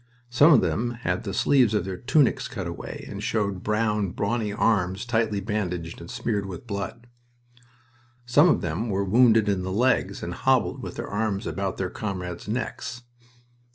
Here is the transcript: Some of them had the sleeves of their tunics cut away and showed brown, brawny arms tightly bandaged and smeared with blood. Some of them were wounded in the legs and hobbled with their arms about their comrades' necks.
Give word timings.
Some 0.31 0.51
of 0.51 0.61
them 0.61 0.95
had 1.03 1.23
the 1.25 1.31
sleeves 1.31 1.75
of 1.75 1.85
their 1.85 1.95
tunics 1.97 2.47
cut 2.47 2.65
away 2.65 3.05
and 3.07 3.21
showed 3.21 3.61
brown, 3.61 4.13
brawny 4.13 4.51
arms 4.51 5.05
tightly 5.05 5.39
bandaged 5.41 6.01
and 6.01 6.09
smeared 6.09 6.47
with 6.47 6.65
blood. 6.65 7.05
Some 8.25 8.49
of 8.49 8.61
them 8.61 8.89
were 8.89 9.05
wounded 9.05 9.47
in 9.47 9.61
the 9.61 9.71
legs 9.71 10.23
and 10.23 10.33
hobbled 10.33 10.81
with 10.81 10.95
their 10.95 11.07
arms 11.07 11.45
about 11.45 11.77
their 11.77 11.91
comrades' 11.91 12.47
necks. 12.47 13.03